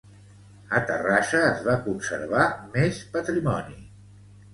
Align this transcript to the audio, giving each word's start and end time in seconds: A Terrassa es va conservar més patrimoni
A 0.77 0.79
Terrassa 0.91 1.41
es 1.49 1.61
va 1.67 1.75
conservar 1.89 2.47
més 2.79 3.03
patrimoni 3.17 3.77